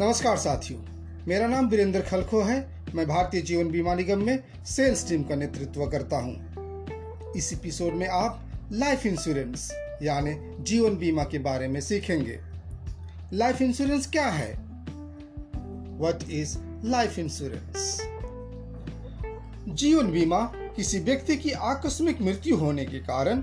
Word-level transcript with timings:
नमस्कार 0.00 0.36
साथियों, 0.36 0.80
मेरा 1.28 1.46
नाम 1.46 1.66
वीरेंद्र 1.68 2.00
खलखो 2.00 2.40
है। 2.42 2.84
मैं 2.94 3.06
भारतीय 3.08 3.40
जीवन 3.40 3.70
बीमा 3.70 3.94
निगम 3.94 4.18
में 4.18 4.42
सेल्स 4.66 5.08
टीम 5.08 5.22
का 5.22 5.34
नेतृत्व 5.34 5.84
करता 5.86 6.16
हूँ। 6.16 7.32
इस 7.36 7.52
एपिसोड 7.52 7.94
में 7.94 8.06
आप 8.08 8.40
लाइफ 8.72 9.04
इंश्योरेंस 9.06 9.70
यानी 10.02 10.34
जीवन 10.62 10.96
बीमा 10.96 11.24
के 11.24 11.38
बारे 11.38 11.68
में 11.68 11.80
सीखेंगे। 11.80 12.38
लाइफ 13.32 13.60
इंश्योरेंस 13.62 14.10
क्या 14.10 14.26
है? 14.26 14.52
वट 15.98 16.24
इज़ 16.30 16.56
लाइफ 16.84 17.18
इंश्योरेंस 17.18 18.00
जीवन 19.68 20.12
बीमा 20.12 20.40
किसी 20.76 20.98
व्यक्ति 20.98 21.36
की 21.36 21.50
आकस्मिक 21.50 22.22
मृत्यु 22.22 22.56
होने 22.56 22.84
के 22.84 22.98
कारण 22.98 23.40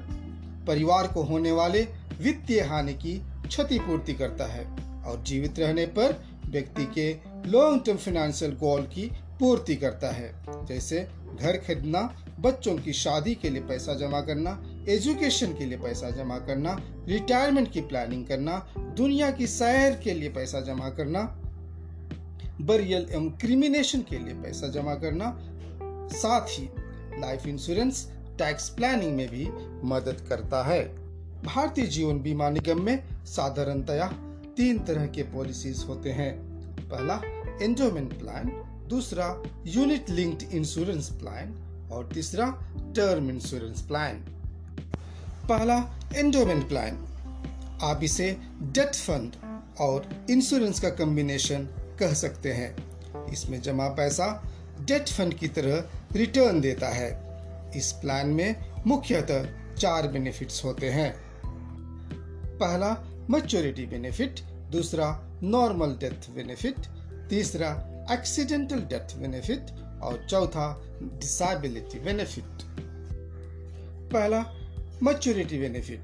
परिवार 0.68 1.08
को 1.08 1.24
होने 1.24 1.52
वाले 1.52 1.88
वित्तीय 2.21 2.62
हानि 2.62 2.94
की 2.94 3.17
क्षतिपूर्ति 3.48 4.13
करता 4.13 4.45
है 4.45 4.66
और 5.03 5.23
जीवित 5.23 5.59
रहने 5.59 5.85
पर 5.85 6.37
व्यक्ति 6.50 6.86
के 6.86 7.18
लॉन्ग 7.50 7.86
टर्म 7.86 7.98
फाइनेंशियल 7.98 8.52
गोल 8.52 8.82
की 8.82 9.12
पूर्ति 9.40 9.76
करता 9.76 10.12
है। 10.12 10.34
जैसे 10.66 11.08
घर 11.42 11.58
खरीदना, 11.58 12.23
बच्चों 12.40 12.78
की 12.78 12.94
शादी 12.94 13.36
के 13.36 13.50
लिए 13.50 13.62
पैसा 13.62 13.94
जमा 13.94 14.22
करना 14.22 14.64
एजुकेशन 14.90 15.54
के 15.54 15.66
लिए 15.66 15.78
पैसा 15.78 16.10
जमा 16.10 16.38
करना 16.40 16.78
रिटायरमेंट 17.08 17.72
की 17.72 17.82
प्लानिंग 17.82 18.28
करना, 18.28 18.73
दुनिया 18.78 19.32
की 19.32 19.48
सैर 19.48 20.00
के 20.04 20.14
लिए 20.14 20.30
पैसा 20.30 20.62
जमा 20.62 20.90
करना 20.90 21.22
बरियल 22.62 23.08
एवं 23.12 23.30
क्रिमिनेशन 23.30 24.02
के 24.02 24.20
लिए 24.20 24.34
पैसा 24.34 24.68
जमा 24.68 24.95
करना, 24.95 25.38
साथ 26.18 26.48
ही 26.50 26.70
लाइफ 27.22 27.48
इंश्योरेंस 27.48 28.12
टैक्स 28.38 28.70
प्लानिंग 28.70 29.16
में 29.16 29.28
भी 29.30 29.50
मदद 29.88 30.26
करता 30.30 30.64
है। 30.64 30.84
भारतीय 31.44 31.86
जीवन 31.86 32.20
बीमा 32.20 32.50
निगम 32.50 32.82
में 32.82 33.04
साधारणतया 33.26 34.08
तीन 34.57 34.80
तरह 34.80 35.05
के 35.05 35.23
पॉलिसीज़ 35.23 35.86
होते 35.86 36.11
हैं। 36.11 36.38
पहला 36.89 37.22
एंडोमेंट 37.63 38.19
प्लान 38.19 38.50
दूसरा 38.89 39.44
यूनिट 39.66 40.09
लिंक्ड 40.09 40.44
इंश्योरेंस 40.44 41.09
प्लान 41.09 41.53
और 41.91 42.09
तीसरा 42.14 42.45
टर्म 42.95 43.30
इंश्योरेंस 43.30 43.81
प्लान 43.81 44.14
पहला 45.49 45.99
एंडोमेंट 46.16 46.67
प्लान 46.67 47.03
आप 47.81 47.99
इसे 48.03 48.38
डेट 48.61 48.95
फंड 48.95 49.36
और 49.80 50.25
इंश्योरेंस 50.30 50.80
का 50.80 50.89
कॉम्बिनेशन 50.89 51.67
कह 51.99 52.14
सकते 52.14 52.53
हैं। 52.53 52.75
इसमें 53.27 53.61
जमा 53.61 53.88
पैसा 53.88 54.44
डेट 54.81 55.09
फंड 55.09 55.33
की 55.33 55.47
तरह 55.47 55.89
रिटर्न 56.11 56.61
देता 56.61 56.89
है। 56.89 57.09
इस 57.75 57.92
प्लान 57.92 58.27
में 58.27 58.73
मुख्यतः 58.88 59.45
चार 59.75 60.08
बेनिफिट्स 60.08 60.66
होते 60.66 60.89
हैं। 60.89 61.16
पहला 62.58 63.06
मैच्योरिटी 63.30 63.86
बेनिफिट 63.86 64.39
दूसरा 64.72 65.39
नॉर्मल 65.44 65.89
डेथ 65.89 66.30
बेनिफिट 66.30 66.75
तीसरा 67.30 67.70
एक्सीडेंटल 68.11 68.80
डेथ 68.80 69.17
बेनिफिट 69.17 69.61
और 70.03 70.28
चौथा 70.30 70.81
डिसेबिलिटी 71.03 72.00
बेनिफिट 72.00 72.64
पहला 74.14 74.39
मैच्योरिटी 75.03 75.59
बेनिफिट 75.59 76.02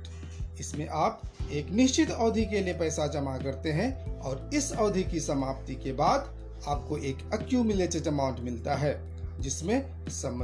इसमें 0.59 0.88
आप 0.88 1.21
एक 1.51 1.69
निश्चित 1.69 2.11
अवधि 2.11 2.45
के 2.45 2.59
लिए 2.59 2.73
पैसा 2.73 3.07
जमा 3.07 3.38
करते 3.38 3.71
हैं 3.71 4.19
और 4.19 4.49
इस 4.53 4.71
अवधि 4.71 5.03
की 5.03 5.19
समाप्ति 5.19 5.75
के 5.75 5.94
बाद 5.94 6.19
आपको 6.67 6.97
एक 6.97 7.17
अक्यूमुलेटेड 7.33 8.07
अमाउंट 8.07 8.39
मिलता 8.39 8.75
है, 8.75 8.94
जिसमें 9.41 10.07
सम 10.09 10.44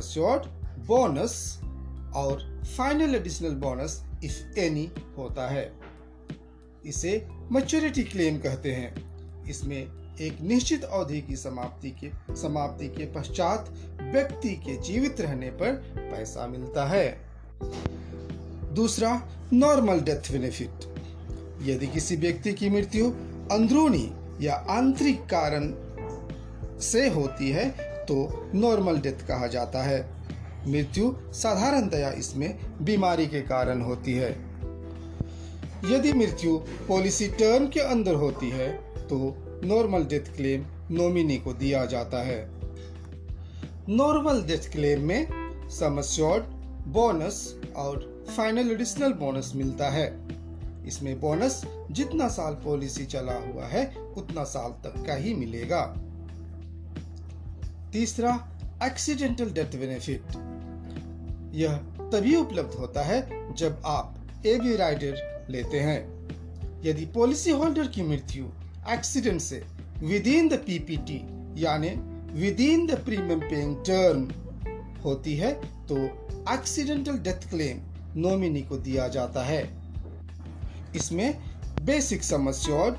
बोनस 0.88 1.60
और 2.16 2.64
final 2.78 3.16
additional 3.16 3.50
bonus 3.50 4.04
if 4.24 4.60
any 4.60 4.92
होता 5.18 5.48
है। 5.50 5.79
इसे 6.86 7.28
मच्योरिटी 7.52 8.04
क्लेम 8.04 8.38
कहते 8.38 8.72
हैं। 8.72 9.46
इसमें 9.46 9.78
एक 10.22 10.42
निश्चित 10.42 10.84
अवधि 10.84 11.22
की 11.22 11.36
समाप्ति 11.36 11.90
के 11.90 12.36
समाप्ति 12.36 12.88
के 12.88 13.06
पश्चात 13.06 13.70
व्यक्ति 14.02 14.50
के 14.56 14.78
जीवित 14.78 15.22
रहने 15.22 15.50
पर 15.50 15.72
पैसा 15.98 16.48
मिलता 16.48 16.86
है। 16.86 17.08
दूसरा 18.74 19.30
नॉर्मल 19.54 20.00
डेथ 20.00 20.32
बेनिफिट 20.32 20.88
यदि 21.62 21.88
किसी 21.88 22.16
व्यक्ति 22.16 22.54
की 22.54 22.70
मृत्यु 22.70 23.10
अंदरूनी 23.52 24.12
या 24.42 24.54
आंतरिक 24.54 25.26
कारण 25.34 25.74
से 26.80 27.10
होती 27.10 27.50
है 27.50 27.70
तो 28.06 28.52
नॉर्मल 28.56 28.98
डेथ 28.98 29.28
कहा 29.28 29.48
जाता 29.48 29.84
है। 29.84 30.02
मृत्यु 30.68 31.16
साधारणतया 31.34 32.12
इसमें 32.12 32.60
बीमारी 32.82 33.28
के 33.28 33.42
कारण 33.42 33.82
होती 33.82 34.14
है। 34.14 34.49
यदि 35.86 36.14
मृत्यु 36.14 36.58
पॉलिसी 36.88 37.28
टर्म 37.28 37.68
के 37.68 37.80
अंदर 37.80 38.14
होती 38.14 38.50
है 38.50 38.72
तो 39.08 39.36
नॉर्मल 39.66 40.04
डेथ 40.04 40.36
क्लेम 40.36 40.66
नॉमिनी 40.92 41.38
को 41.38 41.54
दिया 41.54 41.86
जाता 41.86 42.22
है। 42.24 42.50
नॉर्मल 43.90 44.42
डेथ 44.42 44.72
क्लेम 44.72 45.02
में 45.02 45.28
सम 45.70 46.02
बोनस 46.88 47.56
और 47.76 48.26
फाइनल 48.38 48.72
एडिशनल 48.72 49.14
बोनस 49.14 49.52
मिलता 49.56 49.90
है। 49.90 50.08
इसमें 50.88 51.20
बोनस 51.20 51.62
जितना 51.92 52.28
साल 52.28 52.54
पॉलिसी 52.54 53.06
चला 53.06 53.34
हुआ 53.34 53.66
है, 53.66 53.96
उतना 54.18 54.44
साल 54.44 54.72
तक 54.72 55.06
का 55.08 55.16
ही 55.16 55.34
मिलेगा। 55.34 55.82
तीसरा 57.94 58.32
एक्सीडेंटल 58.84 59.46
डेथ 59.46 59.78
बेनिफिट 59.80 60.22
यह 61.56 61.76
तभी 62.12 62.36
उपलब्ध 62.36 62.74
होता 62.74 63.02
है 63.02 63.22
जब 63.56 63.82
आप 63.86 64.16
एबी 64.46 64.76
राइडर 64.76 65.39
लेते 65.50 65.80
हैं। 65.80 66.00
यदि 66.86 67.06
पॉलिसी 67.06 67.52
होल्डर 67.52 67.88
की 67.88 68.04
मृत्यु 68.04 68.46
एक्सीडेंट 68.94 69.42
से 69.42 69.64
विद 70.02 70.28
इन 70.28 70.50
द 70.50 70.54
पीपीटी 70.68 71.22
यानी 71.58 71.90
within 72.60 72.86
the 72.88 73.00
premium 73.06 73.40
paying 73.40 73.76
term 73.86 74.30
होती 75.04 75.36
है 75.36 75.52
तो 75.88 75.98
एक्सीडेंटल 76.54 77.18
डेथ 77.18 77.50
क्लेम 77.50 77.80
नॉमिनी 78.22 78.62
को 78.62 78.78
दिया 78.78 79.08
जाता 79.08 79.44
है। 79.44 79.62
इसमें 80.96 81.40
basic 81.86 82.24
sum assured 82.24 82.98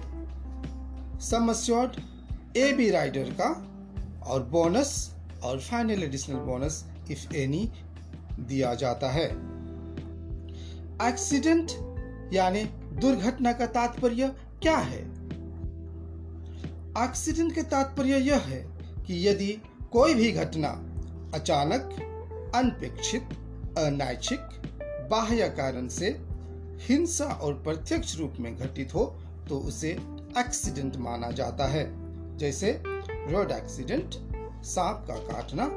sum assured 1.20 1.96
A 2.56 2.72
B 2.72 2.90
rider 2.90 3.30
का 3.40 3.48
और 4.26 4.42
बोनस 4.42 4.92
और 5.44 5.60
final 5.60 6.02
additional 6.02 6.36
bonus 6.46 6.84
if 7.10 7.34
any 7.34 7.70
दिया 8.40 8.74
जाता 8.74 9.10
है। 9.10 9.26
एक्सीडेंट 11.08 11.70
यानी 12.32 12.64
दुर्घटना 13.00 13.52
का 13.52 13.66
तात्पर्य 13.66 14.28
क्या 14.62 14.76
है? 14.76 15.00
एक्सीडेंट 17.04 17.54
के 17.54 17.62
तात्पर्य 17.62 18.16
यह 18.16 18.38
है 18.38 18.62
कि 19.06 19.28
यदि 19.28 19.62
कोई 19.92 20.14
भी 20.14 20.32
घटना 20.32 20.68
अचानक, 21.34 21.82
अनपेक्षित, 22.54 23.22
अनैच्छिक, 23.78 24.40
बाह्य 25.10 25.48
कारण 25.48 25.88
से 25.88 26.20
हिंसा 26.80 27.24
और 27.24 27.54
प्रत्यक्ष 27.54 28.18
रूप 28.18 28.34
में 28.40 28.56
घटित 28.56 28.94
हो 28.94 29.04
तो 29.48 29.58
उसे 29.58 29.90
एक्सीडेंट 30.38 30.96
माना 30.96 31.30
जाता 31.30 31.66
है। 31.66 31.84
जैसे 32.38 32.82
रोड 32.86 33.50
एक्सीडेंट 33.50 34.10
सांप 34.64 35.04
का 35.08 35.14
काटना, 35.14 35.68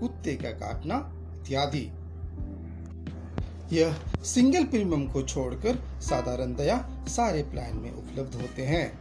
कुत्ते 0.00 0.34
का 0.36 0.50
काटना 0.50 1.12
इत्यादि। 1.34 1.92
यह 3.72 3.96
सिंगल 4.24 4.64
प्रीमियम 4.64 5.06
को 5.06 5.22
छोड़कर 5.22 6.00
साधारणतया 6.00 7.04
सारे 7.08 7.42
प्लान 7.42 7.76
में 7.76 7.92
उपलब्ध 7.92 8.34
होते 8.34 8.62
हैं। 8.62 8.98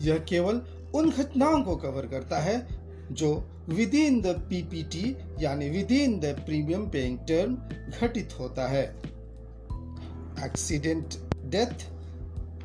यह 0.00 0.18
केवल 0.18 0.62
उन 0.94 1.10
घटनाओं 1.10 1.62
को 1.62 1.76
कवर 1.76 2.06
करता 2.06 2.38
है 2.38 2.66
जो 3.12 3.50
विद 3.68 3.94
इन 3.94 4.20
द 4.20 4.26
पीपीटी 4.26 5.16
यानी 5.40 5.70
within 5.92 6.20
the 6.20 6.24
premium 6.24 6.90
paying 6.90 7.18
term 7.18 7.56
घटित 8.00 8.38
होता 8.38 8.68
है। 8.68 8.84
एक्सीडेंट 10.44 11.14
डेथ 11.44 11.86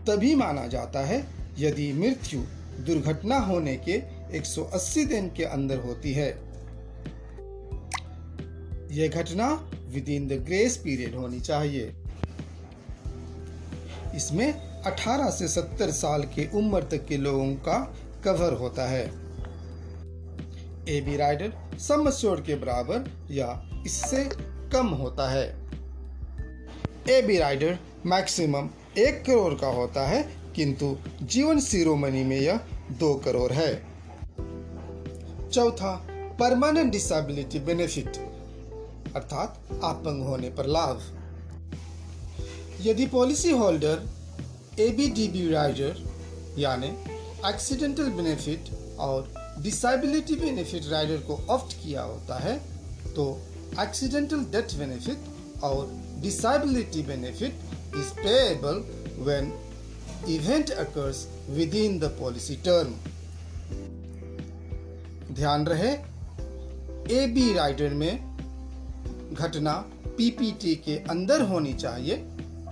तभी 0.08 0.36
माना 0.36 0.68
जाता 0.68 1.00
है 1.00 1.28
यदि 1.60 1.94
मृत्यु 1.94 2.42
दुर्घटना 2.86 3.38
होने 3.38 3.76
के 3.90 4.02
180 4.38 5.06
दिन 5.06 5.30
के 5.30 5.44
अंदर 5.44 5.80
होती 5.80 6.14
है। 6.14 6.45
यह 8.96 9.08
घटना 9.08 9.70
with 9.88 10.10
in 10.10 10.28
the 10.28 10.32
grace 10.32 10.78
period 10.78 11.16
होनी 11.16 11.40
चाहिए। 11.40 11.96
इसमें 14.16 14.54
18 14.84 15.30
से 15.30 15.48
70 15.48 15.92
साल 15.92 16.24
के 16.24 16.48
उम्र 16.58 16.84
तक 16.84 17.06
के 17.06 17.18
लोगों 17.18 17.54
का 17.54 17.78
कवर 18.26 18.54
होता 18.54 18.88
है। 18.88 19.06
ए 20.90 21.02
बी 21.02 21.18
राइडर 21.18 21.54
सम 21.80 22.10
के 22.40 22.56
बराबर 22.56 23.12
या 23.32 23.70
इससे 23.86 24.24
कम 24.74 24.88
होता 24.88 25.30
है। 25.30 25.48
ए 27.10 27.22
बी 27.22 27.38
राइडर 27.38 27.78
मैक्सिमम 28.06 28.70
एक 28.98 29.24
करोड़ 29.26 29.54
का 29.54 29.68
होता 29.68 30.08
है, 30.08 30.22
किंतु 30.56 30.98
जीवन 31.22 31.60
सिरोमणि 31.60 32.24
में 32.24 32.40
यह 32.40 32.60
दो 32.92 33.14
करोड़ 33.16 33.52
है। 33.52 33.74
चौथा 35.52 36.08
परमानेंट 36.40 36.92
डिसेबिलिटी 36.92 37.60
बेनिफिट 37.60 38.18
अर्थात 39.16 39.58
अपंग 39.84 40.24
होने 40.28 40.50
पर 40.50 40.66
लाभ। 40.68 41.02
यदि 42.82 43.06
policy 43.08 43.52
holder 43.52 44.04
A 44.80 44.90
B 44.98 45.08
D 45.10 45.28
B 45.28 45.48
rider 45.52 46.04
यानी 46.60 46.88
एक्सीडेंटल 47.50 48.10
बेनिफिट 48.12 48.70
और 49.00 49.34
डिसेबिलिटी 49.64 50.36
बेनिफिट 50.36 50.90
राइडर 50.92 51.18
को 51.28 51.40
ऑप्ट 51.50 51.74
किया 51.84 52.02
होता 52.04 52.40
है 52.40 52.58
तो 53.16 53.28
एक्सीडेंटल 53.80 54.44
डेथ 54.52 54.78
बेनिफिट 54.80 55.64
और 55.64 55.90
disability 56.22 57.02
benefit 57.04 57.96
is 57.96 58.14
payable 58.20 58.84
when 59.24 59.52
event 60.30 60.72
occurs 60.72 61.26
within 61.76 62.00
the 62.00 62.16
policy 62.20 62.56
term 62.66 62.94
ध्यान 65.34 65.66
रहे 65.68 65.92
ए 67.16 67.26
बी 67.28 67.52
राइडर 67.54 67.94
में 67.94 68.35
घटना 69.36 69.74
पीपीटी 70.18 70.76
के 70.86 70.98
अंदर 71.10 71.42
होनी 71.42 71.74
चाहिए, 71.74 72.16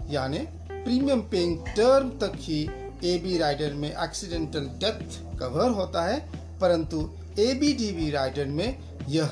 यानी 0.09 0.39
प्रीमियम 0.73 1.21
पेइंग 1.31 1.57
टर्म 1.67 2.09
तक 2.19 2.33
ही 2.37 2.61
ए 3.05 3.17
बी 3.23 3.37
राइडर 3.37 3.73
में 3.73 3.89
एक्सीडेंटल 3.89 4.65
डेथ 4.81 5.19
कवर 5.39 5.69
होता 5.71 6.03
है, 6.05 6.19
परंतु 6.59 7.09
A 7.39 7.53
B 7.53 7.73
D 7.73 7.91
B 7.91 8.09
rider 8.11 8.45
में 8.47 8.77
यह 9.09 9.31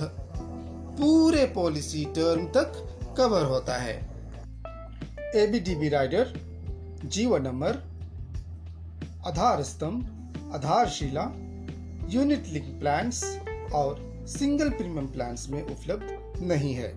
पूरे 0.93 1.45
पॉलिसी 1.55 2.03
टर्म 2.15 2.45
तक 2.47 2.73
कवर 3.17 3.45
होता 3.45 3.77
है। 3.77 3.95
A 5.35 5.45
B 5.47 5.59
D 5.59 5.75
B 5.75 5.89
rider 5.89 6.33
Jeevan 7.05 7.41
number, 7.41 7.77
Aadhaar 9.27 9.63
Stambh, 9.63 10.51
Aadharshila 10.53 11.23
unit 12.09 12.47
link 12.47 12.65
plans 12.79 13.23
और 13.73 14.25
सिंगल 14.29 14.69
प्रीमियम 14.69 15.07
प्लान्स 15.07 15.49
में 15.49 15.61
उपलब्ध 15.61 16.43
नहीं 16.43 16.73
है। 16.73 16.93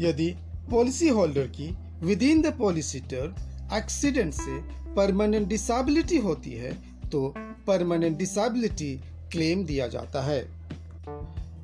यदि 0.00 0.34
पॉलिसी 0.70 1.08
होल्डर 1.08 1.46
की 1.46 1.76
within 2.22 2.42
the 2.42 2.46
policy 2.46 3.00
term 3.00 3.34
accident 3.76 4.34
से 4.34 4.60
परमानेंट 4.94 5.48
डिसेबिलिटी 5.48 6.16
होती 6.16 6.52
है 6.52 6.72
तो 7.10 7.34
परमानेंट 7.38 8.18
डिसेबिलिटी 8.18 9.00
क्लेम 9.32 9.64
दिया 9.64 9.86
जाता 9.86 10.22
है। 10.22 10.48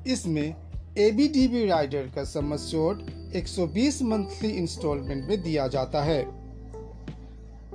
इसमें 0.07 0.55
एबीडीबी 0.97 1.65
राइडर 1.65 2.11
का 2.15 2.23
सम 2.23 2.53
120 3.35 4.01
मंथली 4.01 4.49
इंस्टॉलमेंट 4.49 5.29
में 5.29 5.43
दिया 5.43 5.67
जाता 5.67 6.03
है। 6.03 6.25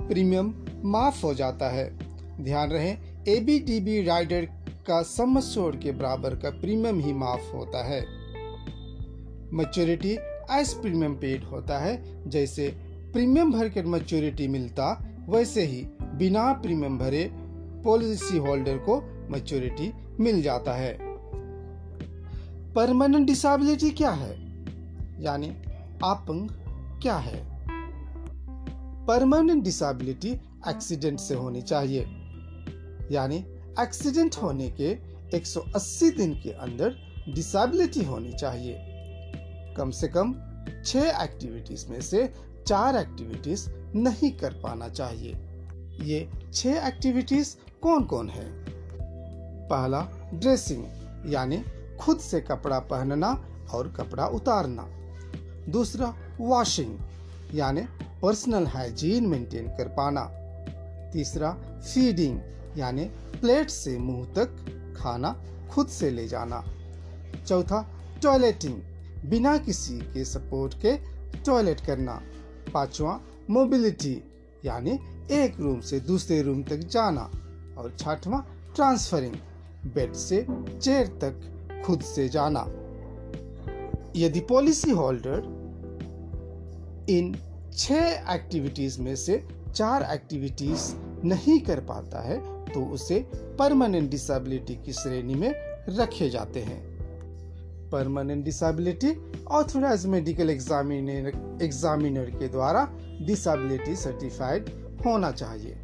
प्रीमियम 0.07 0.53
माफ़ 0.85 1.25
हो 1.25 1.33
जाता 1.33 1.69
है। 1.69 1.97
ध्यान 2.43 2.69
रहे 2.69 2.91
एबीडीबी 3.27 4.03
राइडर 4.03 4.45
का 4.87 5.01
सम 5.01 5.39
के 5.57 5.91
बराबर 5.91 6.35
का 6.35 6.49
प्रीमियम 6.49 6.99
ही 6.99 7.13
माफ़ 7.13 7.51
होता 7.51 7.85
है। 7.85 8.01
मैच्योरिटी 9.53 10.17
एस 10.59 10.73
प्रीमियम 10.73 11.15
पेड 11.15 11.43
होता 11.43 11.79
है, 11.79 12.29
जैसे 12.29 12.67
प्रीमियम 13.13 13.51
भरकर 13.51 13.85
मैच्योरिटी 13.85 14.47
मिलता, 14.47 15.05
वैसे 15.29 15.65
ही 15.65 15.87
बिना 15.99 16.53
प्रीमियम 16.53 16.97
भरे 16.97 17.31
पॉलिसी 17.83 18.37
होल्डर 18.37 18.77
को 18.77 19.27
मच्योरिटी 19.29 19.93
मिल 20.19 20.41
जाता 20.41 20.73
है। 20.73 20.97
परमानेंट 22.73 23.27
डिसेबिलिटी 23.27 23.91
क्या 23.91 24.09
है? 24.09 24.31
यानी 25.23 25.49
अपंग 26.03 26.49
क्या 27.01 27.15
है? 27.15 27.45
परमानेंट 29.05 29.63
डिसेबिलिटी 29.63 30.31
एक्सीडेंट 30.67 31.19
से 31.19 31.35
होनी 31.35 31.61
चाहिए। 31.61 32.01
यानी 33.11 33.37
एक्सीडेंट 33.79 34.35
होने 34.35 34.69
के 34.69 34.97
180 35.37 36.11
दिन 36.11 36.33
के 36.33 36.49
अंदर 36.49 36.95
डिसेबिलिटी 37.33 38.03
होनी 38.03 38.33
चाहिए। 38.33 38.92
कम 39.77 39.91
से 39.91 40.07
कम 40.07 40.33
छह 40.85 41.23
एक्टिविटीज़ 41.23 41.87
में 41.89 42.01
से 42.01 42.33
चार 42.67 42.95
एक्टिविटीज़ 42.95 43.69
नहीं 43.95 44.31
कर 44.31 44.53
पाना 44.53 44.89
चाहिए। 44.89 45.33
ये 46.01 46.29
छह 46.53 46.87
एक्टिविटीज़ 46.87 47.55
कौन 47.81 48.03
कौन 48.03 48.29
है? 48.29 48.45
पहला 49.67 50.01
ड्रेसिंग 50.33 50.85
यानी 51.33 51.63
खुद 52.01 52.19
से 52.19 52.41
कपड़ा 52.41 52.79
पहनना 52.79 53.45
और 53.73 53.91
कपड़ा 53.91 54.27
उतारना। 54.27 54.87
दूसरा 55.71 56.13
वॉशिंग 56.39 56.97
यानी 57.53 57.81
पर्सनल 58.21 58.67
हाइजीन 58.67 59.27
मेंटेन 59.27 59.67
कर 59.67 59.87
पाना। 59.87 60.21
तीसरा 61.11 61.51
फीडिंग 61.93 62.39
यानी 62.77 63.05
प्लेट 63.41 63.69
से 63.69 63.97
मुँह 63.97 64.25
तक 64.25 64.55
खाना 64.97 65.43
खुद 65.71 65.87
से 65.87 66.09
ले 66.09 66.27
जाना। 66.27 66.63
चौथा 67.47 67.89
टॉयलेटिंग 68.23 68.81
बिना 69.25 69.57
किसी 69.57 69.97
के 69.99 70.25
सपोर्ट 70.25 70.73
के 70.85 70.97
टॉयलेट 71.45 71.81
करना। 71.81 72.21
पांचवा 72.73 73.21
मोबिलिटी 73.49 74.23
यानी 74.65 74.99
एक 75.31 75.59
रूम 75.59 75.79
से 75.79 75.99
दूसरे 75.99 76.41
रूम 76.41 76.63
तक 76.63 76.77
जाना। 76.77 77.31
और 77.77 77.95
छठवा 77.99 78.45
ट्रांसफरिंग 78.75 79.33
बेड 79.93 80.13
से 80.13 80.45
चेयर 80.81 81.07
तक 81.07 81.83
खुद 81.85 82.01
से 82.01 82.29
जाना। 82.29 82.65
यदि 84.15 84.39
पॉलिसी 84.39 84.91
होल्डर 84.91 85.43
इन 87.09 87.35
छह 87.77 88.33
एक्टिविटीज़ 88.33 89.01
में 89.01 89.15
से 89.15 89.47
चार 89.75 90.03
एक्टिविटीज़ 90.13 90.93
नहीं 91.25 91.59
कर 91.59 91.79
पाता 91.79 92.21
है 92.21 92.65
तो 92.65 92.85
उसे 92.85 93.19
परमानेंट 93.59 94.09
डिसेबिलिटी 94.11 94.75
की 94.75 94.93
श्रेणी 94.93 95.35
में 95.35 95.53
रखे 95.89 96.29
जाते 96.29 96.59
हैं। 96.59 96.92
Permanent 97.93 98.43
disability 98.45 99.15
authorized 99.51 100.05
medical 100.05 100.49
examiner 100.49 101.59
examiner 101.61 102.29
के 102.29 102.47
द्वारा 102.47 102.87
डिसेबिलिटी 103.21 103.95
सर्टिफाइड 103.95 104.69
होना 105.05 105.31
चाहिए। 105.31 105.81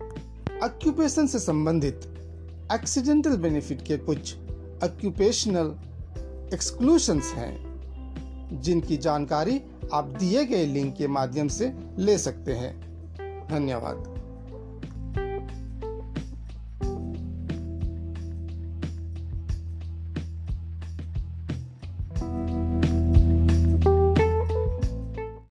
ऑक्यूपेशन 0.64 1.28
से 1.28 1.40
संबंधित 1.40 2.10
एक्सीडेंटल 2.74 3.38
बेनिफिट 3.38 3.82
के 3.82 3.98
कुछ 3.98 4.36
ऑक्यूपेशनल 4.84 5.76
एक्सक्लूशंस 6.54 7.32
हैं, 7.36 8.62
जिनकी 8.62 8.98
जानकारी 8.98 9.62
आप 9.94 10.06
दिए 10.20 10.46
गए 10.46 10.66
लिंक 10.66 10.96
के 10.96 11.08
माध्यम 11.08 11.48
से 11.48 11.74
ले 11.98 12.18
सकते 12.18 12.54
हैं। 12.54 12.78
धन्यवाद। 13.50 14.19